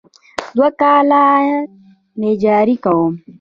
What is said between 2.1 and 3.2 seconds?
نجاري کوم.